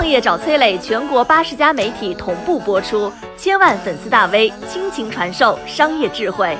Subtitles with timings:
[0.00, 6.56] 创业找崔磊，全国八十家媒体同步播出，千万粉丝大 V 倾情传授商业智慧。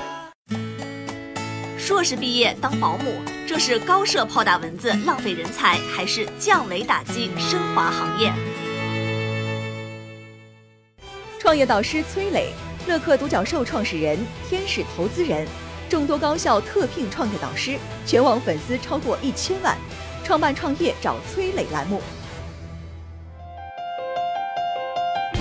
[1.79, 3.15] 硕士毕业当保姆，
[3.49, 8.31] 这是高射炮打蚊子浪费人才，还是降维打击升华行业？
[11.39, 12.53] 创业导师崔磊，
[12.87, 14.19] 乐客独角兽创始人，
[14.51, 15.49] 天使投资人，
[15.89, 19.75] 众多高校特聘创业导师，全网粉丝超过一千万，
[20.23, 22.03] 创办创业找崔磊栏目。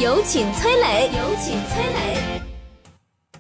[0.02, 2.41] 有请崔磊，有请崔磊。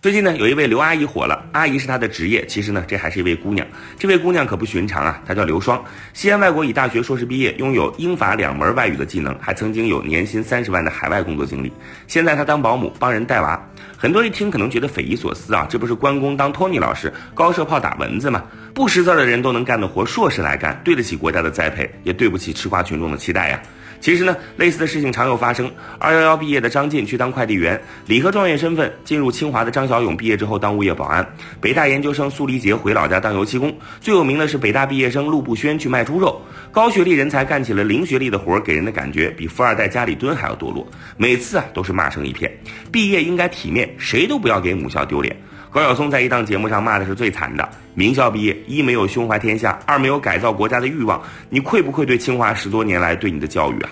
[0.01, 1.41] 最近呢，有一位刘阿姨火了。
[1.53, 3.65] 阿姨是她的职业，其实呢，这还是一位姑娘。
[3.97, 5.81] 这位姑娘可不寻常啊，她叫刘双，
[6.13, 11.71] 西安外国语大学硕士毕业，拥有英法两门外语的技能，还曾经有年薪三十万的海外工作经历。
[12.07, 13.68] 现在她当保姆，帮人带娃。
[13.97, 18.43] 很多人一听可能觉得匪夷所思啊，这不是关公当托尼老师，高射炮打蚊子吗？
[18.73, 23.61] 不识字的人都能干的活，硕士来干，对得起国家的栽培，也对不起吃瓜群众的期待呀。
[24.01, 25.69] 其实呢，类似的事情常有发生。
[25.97, 31.27] 二幺幺毕业的张晋去当快递员，理科状元身份进入清华的张小勇毕业之后当物业保安，
[31.59, 33.77] 北大研究生苏黎杰回老家当油漆工。
[33.99, 36.41] 最有名的是北大毕业生陆步轩去卖猪肉。
[36.71, 40.87] 高学历人才干起了零学历的活，给人的感觉比富二代家里蹲还要堕落。
[41.17, 42.49] 每次啊都是骂声一片。
[42.89, 45.35] 毕业应该面，谁都不要给母校丢脸。
[45.71, 53.89] 高晓松在一档节目上骂的是最惨的：名校毕业，一没有胸怀天下，二没有改造国家的欲望，你愧不愧对清华十多年来对你的教育啊？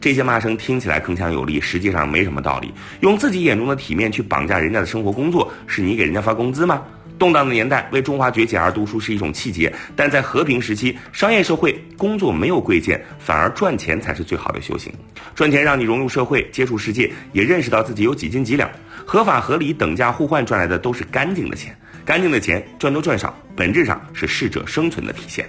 [0.00, 2.72] 这些骂声听起来铿锵有力，实际上没什么道理。
[3.00, 6.82] 用自己眼中的体面去绑架人家的生活工作，是你给人家发工资吗？
[7.20, 14.90] 动荡的年代，为中华崛起而读书是一种气节，但在和平时期，商业社会，工作没有贵贱，反而赚钱才是最好的修行。
[15.34, 18.70] 赚钱让你融入社会，接触世界，也认识到自己有几斤几两。
[19.04, 25.46] 合法合理、等价互换赚来的都是干净的钱，干净的钱赚多赚少，本质上是适者生存的体现。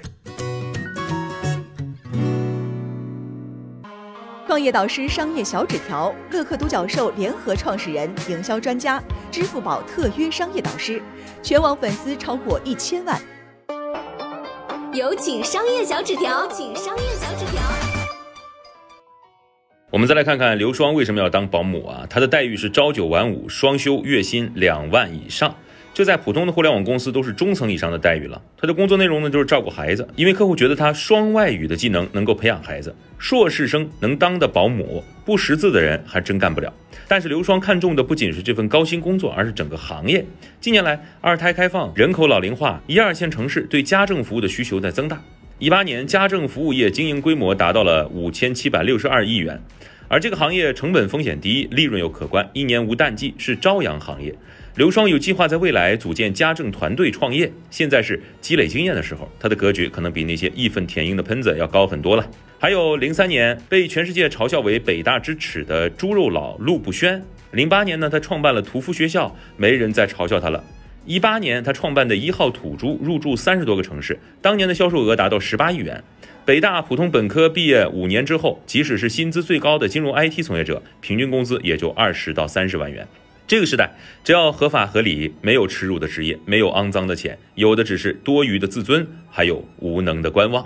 [4.52, 11.02] 创业导师商业小纸条，乐客独角兽联合创始人、营销专家，支付宝特约商业导师，
[11.42, 13.18] 全网粉丝超过一千万。
[14.92, 17.62] 有请商业小纸条，请商业小纸条。
[19.90, 22.06] 我们再来看看刘双为什么要当保姆啊？
[22.10, 25.56] 她的待遇是朝九晚五，双休，月薪两万以上。
[25.94, 28.42] 这在普通的互联网公司都是中层以上的待遇了。
[28.58, 32.96] 他的工作内容呢，就是照顾孩子，因为客户觉得他双外语的技能能够培养孩子。
[33.18, 36.74] 硕士生能当的保姆，不识字的人还真干不了。
[37.08, 40.26] 但是刘双看重的不仅是这份高薪工作，而是整个行业。
[40.62, 45.22] 近年来，二胎开放、人口老龄化，一二线城市对家政服务的需求在增大。
[45.60, 49.62] 一八年，家政服务业经营规模达到了五千七百六十二亿元，
[50.12, 54.36] 而这个行业成本风险低，利润又可观，一年无淡季，是朝阳行业。
[54.76, 62.30] 刘双有计划在未来组建家政团队创业，现在是积累经验的时候，他的格局可能比那些义愤填膺的喷子要高很多了。
[62.60, 70.62] 还有零三年被全世界嘲笑为北大之耻的猪肉佬陆步轩，零八年呢他创办了屠夫学校，没人再嘲笑他了。
[71.06, 76.04] 一八年他创办的一号土猪入驻三十多个城市，当年的销售额达到十八亿元。
[76.44, 83.08] 北大普通本科毕业五年之后，即使是薪资最高的金融 IT 从业者，平均工资也就二十到三十万元。
[83.46, 90.66] 这个时代，只要合法合理，没有耻辱的职业，没有肮脏的钱，有的只是多余的自尊，还有无能的观望。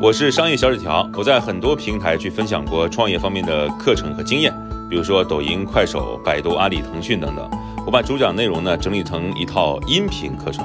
[0.00, 4.50] 我是商业小纸条，我在很多平台去分享过创业方面的课程和经验，
[4.88, 7.50] 比如说抖音、快手、百度、阿里、腾讯等等。
[7.84, 10.64] 我把主讲内容呢整理成一套音频课程，